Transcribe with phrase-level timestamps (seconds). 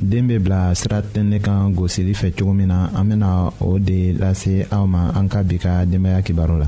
[0.00, 4.12] den bɛ bila sira tɛnɛ kan gosili fɛ cogo min na an bɛna o de
[4.12, 6.66] lase aw ma an ka bi ka denbaya kibaru la.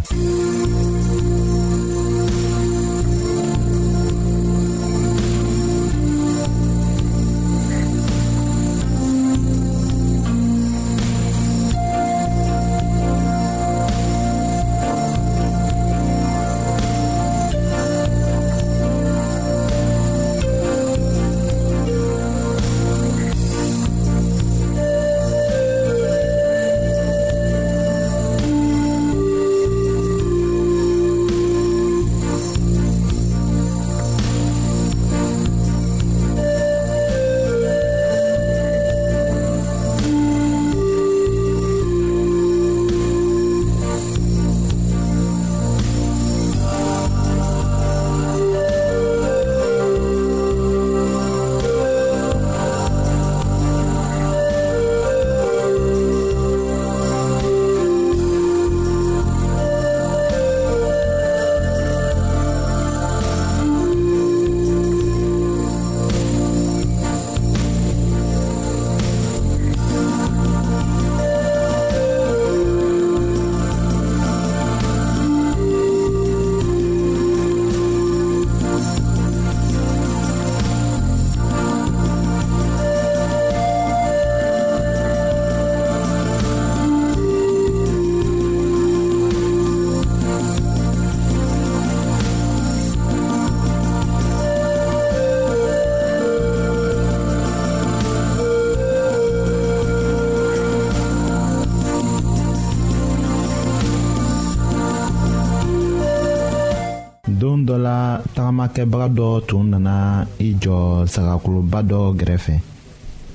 [108.81, 109.97] kɛbaga dɔ tun nana
[110.39, 112.55] i jɔ sagakoloba dɔ gɛrɛfɛ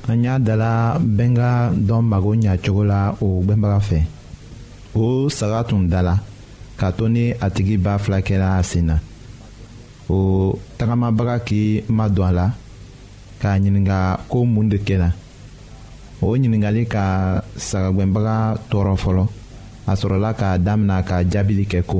[0.09, 1.49] an y'a dala bɛnga
[1.87, 3.99] dɔn mago ɲa cogo la o gwɛnbaga fɛ
[4.97, 6.15] o saga tun dala
[6.79, 8.95] ka to ni a tigi ba fila kɛra a sen na
[10.09, 10.15] o
[10.77, 12.47] tagamabaga k'i ma don a la
[13.39, 15.09] k'a ɲininga ko mun de kɛra
[16.23, 17.03] o ɲiningali ka
[17.57, 18.35] sagagwɛnbaga
[18.69, 19.23] tɔɔrɔ fɔlɔ
[19.89, 21.99] a sɔrɔla k'a damina ka jaabili kɛ ko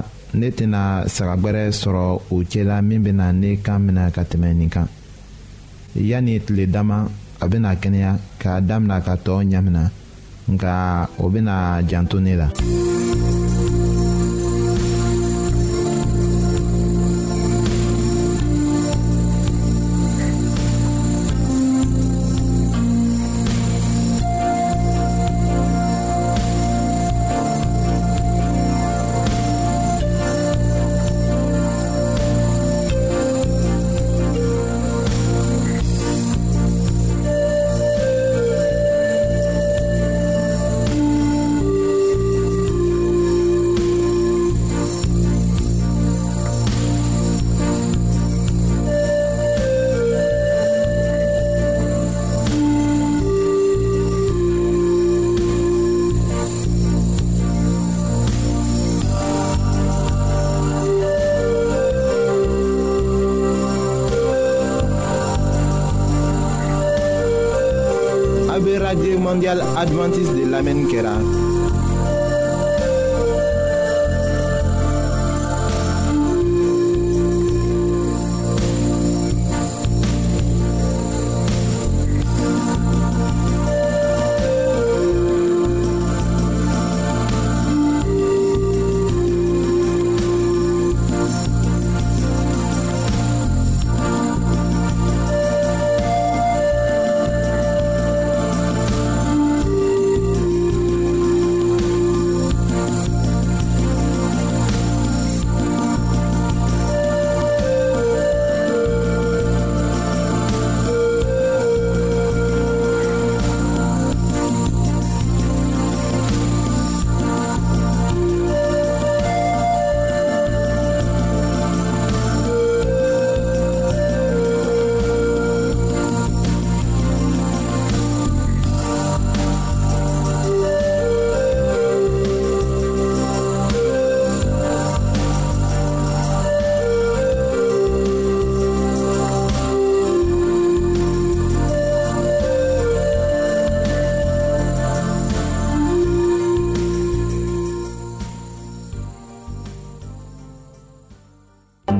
[0.39, 4.87] ne tɛna sagagwɛrɛ sɔrɔ o cɛla min bɛna ne kan minɛ ka tɛmɛ nin kan
[5.95, 7.07] yanni tile dama
[7.41, 9.91] a bɛna kɛnɛya k'a damina ka tɔɔ ɲamina
[10.51, 12.47] nka o bɛna janto ne la.
[68.95, 71.15] des mondiale adventiste de l'Amen Kera.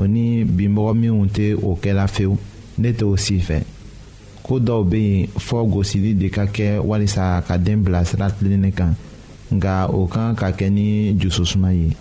[0.00, 2.36] o ni binbɔgɔ minw tɛ o kɛla fewu
[2.80, 3.60] ne t'o si fɛ
[4.42, 8.72] ko dɔw bɛ yen fɔ gosili de ka kɛ walisa ka den bila sira tilenni
[8.72, 8.94] kan
[9.52, 11.92] nka o kan ka kɛ ni jususuma ye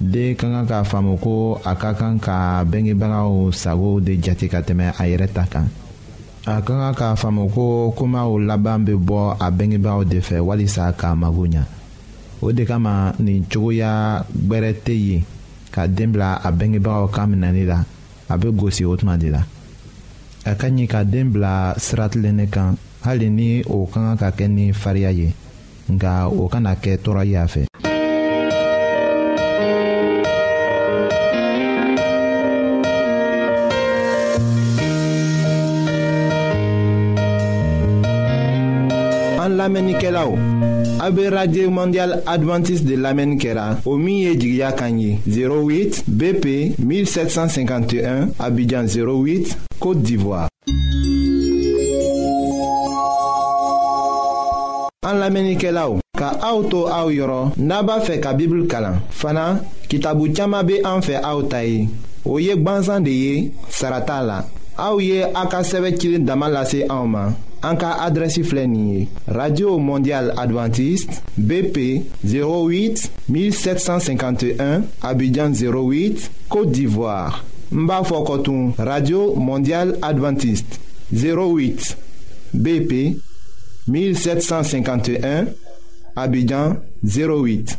[0.00, 4.60] den ka kan k'a faamu ko a ka kan ka bangebagaw sago de jate ka
[4.62, 5.66] tɛmɛ a yɛrɛ ta kan
[6.46, 10.92] a ka kan k'a faamu ko komaw laban bɛ bɔ a bangebagaw de fɛ walisa
[10.94, 11.64] k'a mago ɲa
[12.42, 15.24] o de kama nin cogoya gbɛrɛ tɛ yen
[15.70, 17.78] ka den bila a bengebagaw kan minɛli la
[18.32, 19.42] a bɛ gosi o tuma de la
[20.50, 22.68] a ka ɲi ka den bila siratilennen kan
[23.04, 25.28] hali ni o ka kan ka kɛ ni fariya ye
[25.92, 26.10] nka
[26.42, 27.62] o kana kɛ tɔɔrɔ ye a fɛ.
[39.50, 40.38] An lamenike la ou?
[41.02, 46.46] A be radye mondial adventis de lamenikera O miye jigya kanyi 08 BP
[46.78, 50.48] 1751 Abidjan 08 Kote d'Ivoire
[55.08, 55.98] An lamenike la ou?
[56.18, 59.58] Ka auto a ou yoron Naba fe ka bibul kalan Fana
[59.90, 61.88] kitabu chama be an fe a ou tayi
[62.24, 63.36] O yek bansan de ye
[63.68, 64.42] Sarata la
[64.78, 68.42] A ou ye akaseve chile damalase a ouman En cas adresi
[69.26, 80.80] radio mondial adventiste bp 08 1751 abidjan 08 côte d'ivoire Mba Fokotun, radio mondial adventiste
[81.12, 81.96] 08
[82.54, 83.16] bp
[83.86, 85.44] 1751
[86.16, 87.78] abidjan 08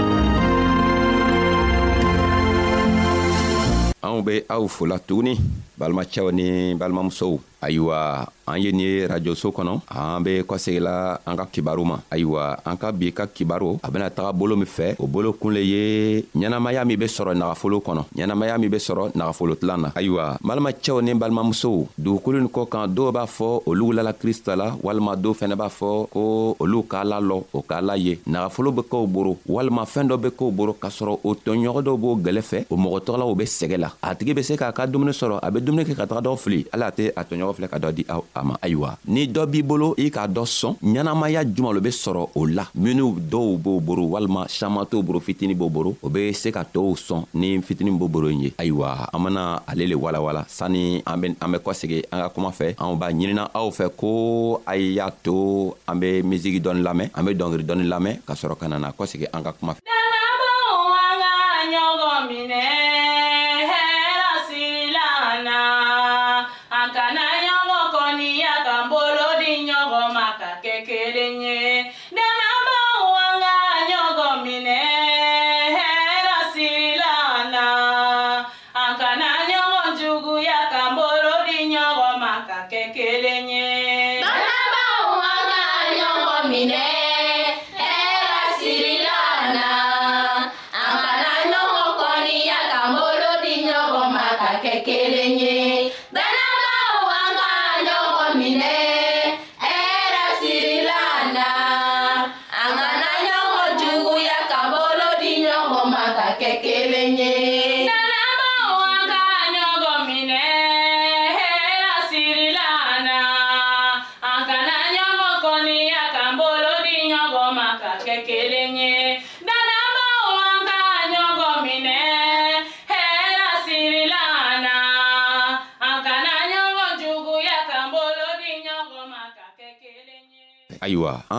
[4.27, 5.33] be aw fola tuguni
[5.79, 6.47] balimacɛw ni
[6.79, 11.99] balimamusow ayiwa an ye nin ye rajoso kɔnɔ an be kɔsegila an ka kibaru ma
[12.11, 15.53] ayiwa an ka bi ka kibaru a bena taga bolo min fɛ o bolo kun
[15.53, 19.89] le ye ɲɛnamaya min be sɔrɔ nagafolo kɔnɔ ɲɛnamaya min be sɔrɔ nagafolo tilan na
[19.95, 24.71] ayiwa balimacɛw ni balimamusow dugukolo nin kɔ kan dɔw b'a fɔ olu lala krista la
[24.81, 28.71] walima dɔw fɛnɛ b'a fɔ ko olu k'a la lɔ o k'a la ye nagafolo
[28.75, 32.17] be k'w boro walima fɛɛn dɔ be k'w boro k'a sɔrɔ o tɔɲɔgɔn dɔw b'o
[32.21, 35.13] gwɛlɛ fɛ o mɔgɔ tɔgɔlaw be sɛgɛ la a tigi be se k'a ka dumuni
[35.13, 37.51] sɔrɔ a be dumuni kɛ ka taga dɔw fili hali a tɛ a tɔɲɔgɔn tɔgɔ
[37.57, 40.75] filɛ ka dɔ di a ma ayiwa ni dɔ b'i bolo i k'a dɔ sɔn
[40.83, 45.19] ɲɛnamaya juman lo be sɔrɔ o la minw dɔw b'o boro walima saman t'o boro
[45.19, 49.09] fitini b'o boro o be se ka tɔɔw sɔn ni fitini b'o boro ye ayiwa
[49.13, 53.11] an bena ale le walawala sanni an be kɔsegi an ka kuma fɛ anw b'a
[53.11, 57.63] ɲinina aw fɛ ko a y'a to an be misigi dɔɔni lamɛn an be dɔngiri
[57.65, 59.83] dɔɔni lamɛn ka sɔrɔ ka nana kɔsegi an ka kuma fɛ
[61.71, 62.80] ɲɔgɔn minɛ
[94.83, 95.20] que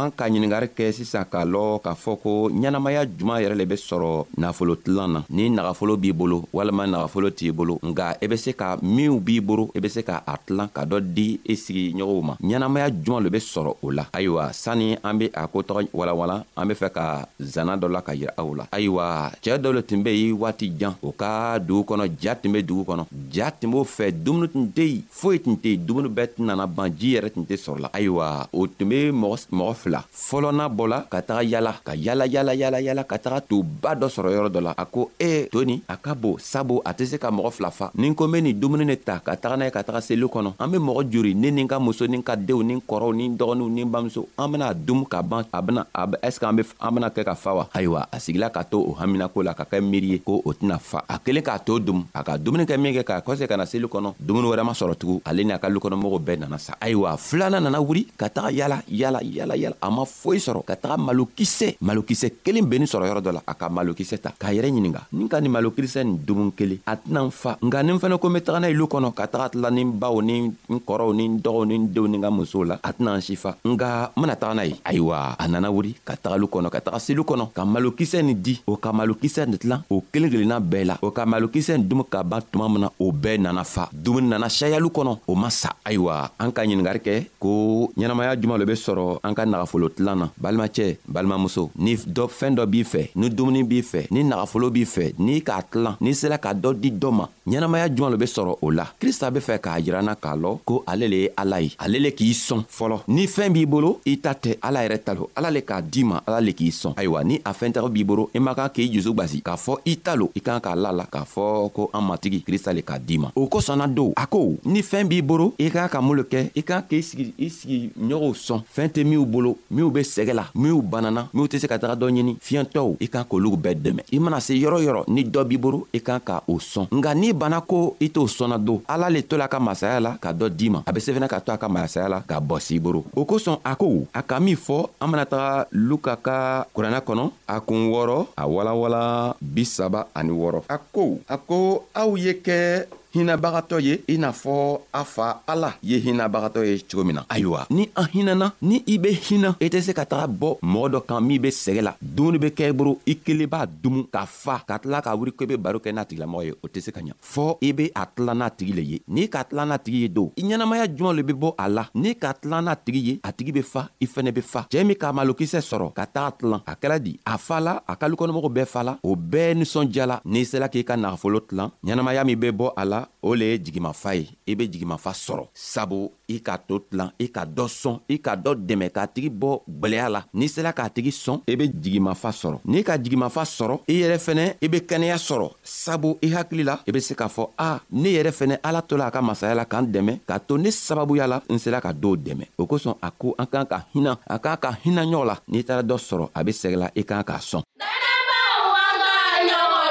[0.02, 3.74] an ka ɲiningari kɛ sisan k'a lɔn k'a fɔ ko ɲɛnamaya juman yɛrɛ le be
[3.76, 8.36] sɔrɔ nafolotilan na ni nagafolo b'i bolo walima nagafolo t'i bolo nga i e be
[8.36, 11.40] se ka minw b'i boro i e be se ka a tilan ka dɔ di
[11.46, 15.26] i e sigiɲɔgɔnw ma ɲɛnamaya juman le be sɔrɔ o la ayiwa sanni an be
[15.32, 19.32] a kotɔgɔ walawala an be fɛ ka zanna dɔ la ka yira aw la ayiwa
[19.42, 22.62] cɛɛ dɔ le tun be yen waati jan o ka dugu kɔnɔ ja tun be
[22.62, 26.08] dugu kɔnɔ ja tun b'o fɛ dumuni tun tɛ yen foyi tun tɛ yen dumuni
[26.08, 29.74] bɛɛ tun nana ban ji yɛrɛ tun tɛ sɔrɔ la ayiwa o tun be mɔgɔ
[29.76, 33.92] fila bila fɔlɔna bɔla ka taga yala ka yala yala yala yala ka taga tuba
[33.92, 36.80] dɔ sɔrɔ yɔrɔ dɔ la a ko e eh, to nin a ka bon sabu
[36.84, 38.96] a tɛ se ka mɔgɔ fila fa ni n ko n be nin dumuni ne
[38.96, 41.62] ta ka taga n'a ye ka taga seli kɔnɔ an be mɔgɔ jori ne ni
[41.62, 43.90] n ka muso ni n ka denw ni n kɔrɔw ni n dɔgɔniw ni n
[43.92, 47.08] bamuso an bena dum ka ban a bena a be ɛseke an be an bena
[47.10, 50.08] kɛ ka fa wa ayiwa a sigila ka to o haminako la ka kɛ miiri
[50.16, 52.94] ye ko o tɛna fa a kelen k'a to dum a ka dumuni kɛ min
[52.94, 55.58] kɛ k'a kɔse ka na seli kɔnɔ dumuni wɛrɛ ma sɔrɔ tugun ale ni a
[55.58, 59.76] ka lukɔnɔmɔgɔw bɛɛ nana sa ayiwa filanan nana wuri ka taga yala yala yala yala
[59.82, 63.54] a ma foyi sɔrɔ ka taga malokisɛ malokisɛ kelen bennin sɔrɔ yɔrɔ dɔ la a
[63.54, 67.26] ka malokisɛ ta k'a yɛrɛ ɲininga nin ka nin malokisɛ nin dumun kelen a tɛna
[67.26, 69.48] n fa nka nin fɛnɛ ko n be taga n'a ye lu kɔnɔ ka taga
[69.50, 72.22] tila ni n baw ni n kɔrɔw ni n dɔgɔw ni n denw ni n
[72.22, 75.34] ka musow la a tɛna n si fa nka n bena taga n'a ye ayiwa
[75.38, 78.60] a nana wuri ka taga lu kɔnɔ ka taga selu kɔnɔ ka malokisɛ nin di
[78.66, 82.04] o ka malokisɛ nin tilan o kelen kelenna bɛɛ la o ka malokisɛ nin dumu
[82.08, 85.48] ka ban tuma min na o bɛɛ nana fa dumuni nana sayalu kɔnɔ o ma
[85.50, 89.66] sa ayiwa an ka ɲiningari kɛ ko ɲɛnamaya juman lo be sɔrɔ an ka naga
[89.72, 94.22] nagafolo tilanan balimacɛ balimamuso ni dɔ fɛɛn dɔ b'i fɛ ni dumuni b'i fɛ ni
[94.24, 98.12] nagafolo b'i fɛ n'i k'a tilan n'i sela ka dɔ di dɔ ma ɲɛnamaya juman
[98.12, 101.16] lo be sɔrɔ o la krista be fɛ k'a yiranna k'a lɔn ko ale le
[101.22, 104.56] ye ala ye ale le k'i sɔn fɔlɔ ni fɛɛn b'i bolo i ta tɛ
[104.62, 107.40] ala yɛrɛ ta lo ala le k'a di ma ala le k'i sɔn ayiwa ni
[107.44, 110.30] a fɛntɛgɛ b'i bolo i man kan k'i jusu gwasi k'a fɔ i ta lo
[110.36, 113.30] i kan k'a la la k'a fɔ ko an matigi krista le k'a di ma
[113.34, 116.50] o kosɔnna don a ko ni fɛɛn b'i bolo i kan ka mun lo kɛ
[116.54, 120.44] i kan k'i sigi i sigiɲɔgɔnw sɔn fɛɛn tɛ minw bolo minw be sɛgɛ la
[120.56, 124.02] minw banana minw tɛ se ka taga dɔ ɲini fiyɛntɔw i kan k'olu bɛɛ dɛmɛ
[124.12, 127.14] i mana se yɔrɔ yɔrɔ ni dɔ b'i boro i kan ka o sɔn nga
[127.14, 130.32] n'i banna ko i t'o sɔnna don ala le to la ka masaya la ka
[130.32, 132.58] dɔ d'i ma a be se fɛnɛ ka to a ka masaya la ka bɔ
[132.60, 136.64] s'i boro o kosɔn a ko a ka min fɔ an mana taga luka ka
[136.74, 142.14] kuranna kɔnɔ a kun wɔɔrɔ a walawala bisaba ani wɔɔrɔ a ko a ko aw
[142.16, 147.16] ye kɛ hinabagatɔ ye i n'a fɔ a fa ala ye hinabagatɔ ye cogo min
[147.16, 150.26] na ayiwa ni an hinana ni i be hina i e tɛ se ka taga
[150.28, 153.46] bɔ mɔgɔ dɔ kan min be sɛgɛ la dumuni be kɛ i boro i kelen
[153.46, 156.44] b'a dumu ka fa ka tila ka wuri ko i be baro kɛ n'a tigilamɔgɔ
[156.44, 159.00] ye o tɛ se ka ɲa fɔɔ i be a tila n'a tigi le ye
[159.08, 161.84] n'i ka tila n'a tigi ye don i ɲɛnamaya juman le be bɔ a la
[161.94, 164.84] n'i ka tila n'a tigi ye a tigi be fa i fɛnɛ be fa cɛɛ
[164.86, 168.06] min k'a malokisɛ sɔrɔ ka taga tilan a kɛra di a fa la a ka
[168.08, 172.24] lukɔnɔmɔgɔw bɛɛ fa la o bɛɛ ninsɔndiya la n'i sela k'i ka nagafolo tilan ɲɛnamaya
[172.24, 175.46] min be bɔ a la la o le ye jigimafa ye i be jigimafa sɔrɔ
[175.54, 179.28] sabu i ka to tilan i ka dɔ sɔn i ka dɔ dɛmɛ k'a tigi
[179.30, 183.42] bɔ gwɛlɛya la n'i sela k'a tigi sɔn i be jigimafa sɔrɔ n'i ka jigimafa
[183.56, 187.14] sɔrɔ i yɛrɛ fɛnɛ i be kɛnɛya sɔrɔ sabu i hakili la i be se
[187.14, 190.18] k'a fɔ a ne yɛrɛ fɛnɛ ala to la a ka masaya la k'an dɛmɛ
[190.28, 193.46] k'a to ne sababuya la n sela ka dɔw dɛmɛ o kosɔn a ko an
[193.46, 196.50] k'an ka hina a k'an ka hina ɲɔgɔn la n'i taara dɔ sɔrɔ a be
[196.52, 197.62] sɛgɛla i k'an k'a sɔn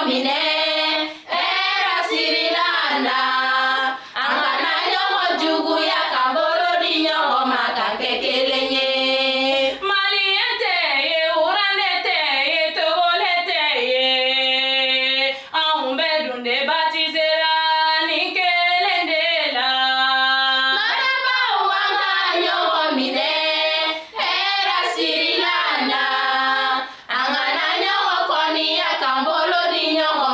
[0.09, 0.50] minɛ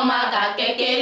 [0.08, 0.97] mama da ke ke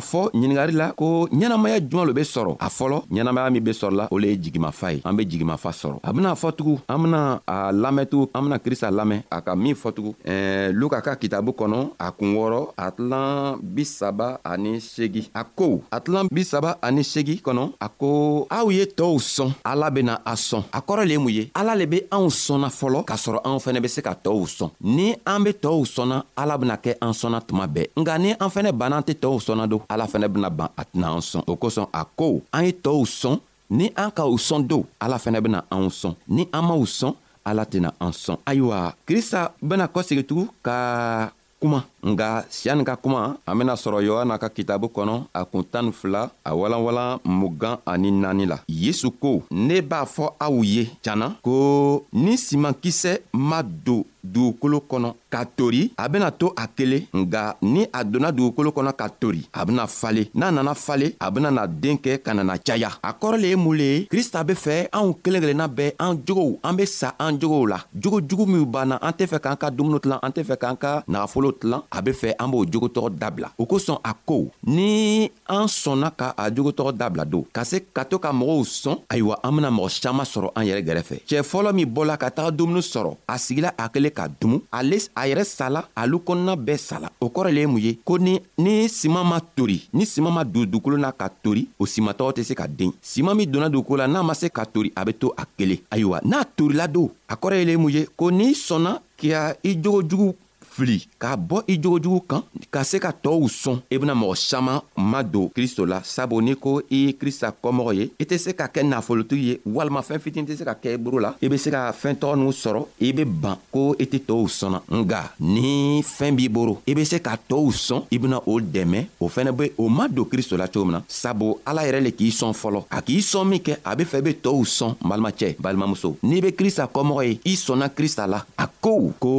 [0.00, 4.08] fɔ ɲiningari la ko ɲɛnamaya juman lo be sɔrɔ a fɔlɔ ɲɛnamaya min be sɔrɔla
[4.10, 7.40] o le ye jigimafa ye an be jigimafa sɔrɔ a ben'a fɔ tugun an bena
[7.46, 11.52] a lamɛntugun an bena krista lamɛn a ka min fɔ tugun eh, luka ka kitabu
[11.52, 17.02] kɔnɔ a kun wɔrɔ a tilan bisaba ani segi a ko a tilan bisaba ani
[17.02, 21.12] segi kɔnɔ a ko aw ye tɔɔw sɔn ala bena a sɔn a kɔrɔ le
[21.12, 24.00] ye mun ye ala le be anw sɔnna fɔlɔ k'a sɔrɔ anw fɛnɛ be se
[24.00, 27.88] ka tɔɔw sɔn ni an be tɔɔw sɔnna ala bena kɛ an sɔnna tuma bɛɛ
[27.98, 30.82] nga ni an fɛnɛ banna an tɛ tɔɔw sɔnna don ala fɛnɛ bena ban a
[30.86, 33.36] tɛna an sɔn o kosɔn a ko an ye tɔɔw sɔn
[33.70, 37.12] ni an ka o sɔn do ala fɛnɛ bena anw sɔn ni an m'w sɔn
[37.44, 43.58] ala tɛna an sɔn ayiwa krista bena kɔsegitugu ka kuma nga siya ka kuma an
[43.58, 48.10] bena sɔrɔ yohana ka kitabu kɔnɔ a kun tan ni fila a walanwalan mugan ani
[48.12, 54.04] naani la yesu ko ne b'a fɔ aw ye janna ko ni simankisɛ ma don
[54.24, 58.92] dugukolo kɔnɔ ka tori a bena to a kelen nga ni a donna dugukolo kɔnɔ
[58.92, 62.58] ka tori a bena fale n'a nana fale a bena na den kɛ ka nana
[62.58, 65.92] caya a kɔrɔ le ye mun le ye krista be fɛ anw kelen kelenna bɛɛ
[65.98, 69.40] an jogow an be sa an jogow la jogo jugu minw banna an tɛ fɛ
[69.40, 72.48] k'an ka dumuni tilan an tɛ fɛ k'an ka nagafolo tilan a be fɛ an
[72.52, 77.44] b'o jogotɔgɔ dabila o kosɔn a ko ni an sɔnna ka a jogotɔgɔ dabila don
[77.52, 80.82] ka se ka to ka mɔgɔw sɔn ayiwa an bena mɔgɔ saman sɔrɔ an yɛrɛ
[80.86, 84.26] gɛrɛfɛ cɛɛ fɔlɔ min bɔla ka taga dumuni sɔrɔ a sigila a kelen be ka
[84.40, 87.94] dumu ale a yɛrɛ sala alu kɔnɔna bɛɛ sala o kɔrɔ le ye mun ye
[88.04, 91.86] ko ni ni siman ma tori ni siman ma don dugukolo na ka tori o
[91.86, 94.92] simatɔgɔ tɛ se ka den siman min donna dugukolo la n'a ma se ka tori
[94.96, 97.90] a be to a kelen ayiwa n'a torila don a kɔrɔ ye le ye mun
[97.92, 100.34] ye ko n'i sɔnna k'i i jogojugu
[100.70, 104.34] fili k'a bɔ i jogojugu kan ka se ka tɔɔw sɔn i e bena mɔgɔ
[104.36, 108.38] saman ma don kristo la sabu n'i ko i ye krista kɔmɔgɔ ye i tɛ
[108.38, 111.34] se ka kɛ nafolotigi ye walima fɛɛn fitini tɛ se ka kɛ i boro la
[111.42, 114.48] i be se ka fɛɛn tɔgɔ n'u sɔrɔ i be ban ko i tɛ tɔɔw
[114.48, 118.60] sɔnna nga ni fɛɛn b'i boro i be se ka tɔɔw sɔn i bena o
[118.60, 122.00] dɛmɛ o fɛnɛ be o ma don kristo la cogo min na sabu ala yɛrɛ
[122.02, 124.64] le k'i sɔn fɔlɔ a k'i sɔn min kɛ a be fɛ i be tɔɔw
[124.64, 129.34] sɔn balimacɛ balimamuso n'i be krista kɔmɔgɔ ye i sɔnna krista la a kow ko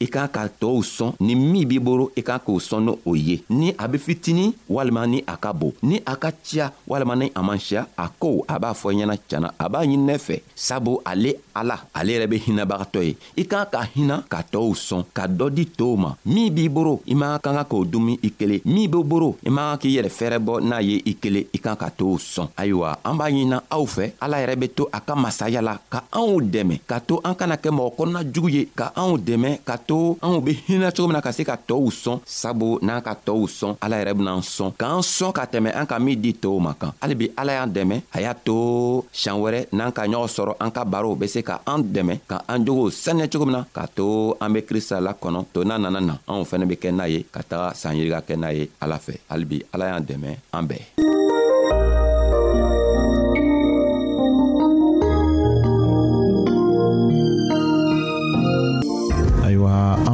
[0.00, 3.12] i k'a ka tɔɔw sɔn ni min b'i boro i k'a k'o sɔn ni o
[3.14, 7.12] ye ni a be fitini walima ni a ka bon ni a ka ciya walima
[7.16, 10.14] ni a man siya a kow a b'a fɔ ɲɛna tiɲana a b'a ɲini ne
[10.16, 14.72] fɛ sabu ale ala ale yɛrɛ be hinabagatɔ ye i k'a ka hina ka tɔɔw
[14.72, 18.16] sɔn ka dɔ di tɔɔw ma min b'i boro i man ka kan k'o dumi
[18.24, 21.12] i kelen min be boro i man kan k'i yɛrɛ fɛɛrɛ bɔ n'a ye i
[21.20, 24.68] kelen i kan ka t'o sɔn ayiwa an b'a ɲinina aw fɛ ala yɛrɛ be
[24.72, 28.24] to a ka masaya la ka anw dɛmɛ ka to an kana kɛ mɔgɔ kɔnɔna
[28.32, 31.42] jugu ye ka anw dɛmɛ ka to anw be hinɛ cogo min na ka se
[31.44, 35.44] ka tɔɔw sɔn sabu n'an ka tɔɔw sɔn ala yɛrɛ benaan sɔn k'an sɔn ka
[35.52, 39.04] tɛmɛ an ka min di tɔɔw ma kan halibi ala y'an dɛmɛ a y'a to
[39.12, 42.42] siɲan wɛrɛ n'an ka ɲɔgɔn sɔrɔ an ka barow be se ka an dɛmɛ ka
[42.48, 46.00] an jogow saniya cogo min na k'a to an be krista lakɔnɔ to n'a nana
[46.00, 49.14] na anw fɛnɛ be kɛ n'a ye ka taga sanyirika kɛ n'a ye ala fɛ
[49.30, 51.19] halibi ala y'an dɛmɛ an bɛɛ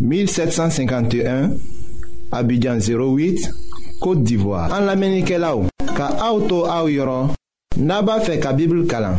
[0.00, 1.50] 1751
[2.32, 3.50] Abidjan 08
[4.00, 7.32] Kote d'Ivoire An la menike la ou Ka aoutou aou yoron
[7.80, 9.16] Naba fe ka bibl kalan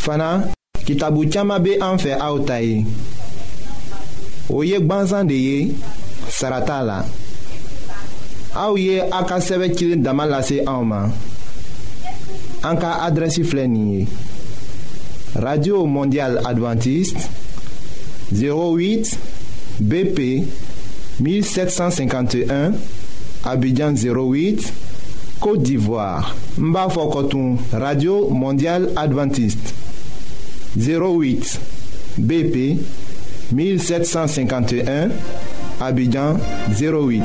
[0.00, 0.48] Fana
[0.86, 2.84] kitabu tiyama be an fe aoutaye
[4.48, 5.74] O yek banzan de ye
[6.32, 7.02] Sarata la
[8.56, 11.02] Aouye ye a ka sɛbɛ cilen dama lase an ma
[12.66, 14.06] an ka adrɛsi filɛ nin ye
[15.36, 17.28] radio mondial adventiste
[18.32, 19.37] 08
[19.80, 20.42] BP
[21.20, 22.72] 1751
[23.44, 24.72] Abidjan 08
[25.40, 27.28] Côte d'Ivoire Mbafo
[27.72, 29.74] Radio Mondiale Adventiste
[30.76, 31.60] 08
[32.18, 32.80] BP
[33.52, 35.08] 1751
[35.80, 36.38] Abidjan
[36.70, 37.22] 08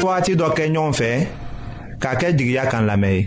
[0.00, 0.52] Fouati dɔ
[0.92, 1.26] fait
[2.34, 3.26] ɲɔgɔn